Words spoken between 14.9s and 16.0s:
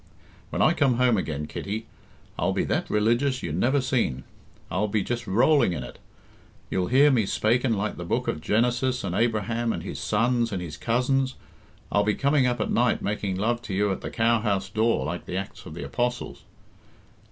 like the Acts of the